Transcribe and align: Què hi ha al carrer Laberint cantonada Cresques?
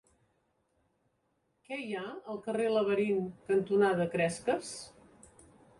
Què 1.67 1.77
hi 1.83 1.93
ha 1.99 2.07
al 2.35 2.41
carrer 2.49 2.67
Laberint 2.73 3.23
cantonada 3.53 4.13
Cresques? 4.17 4.77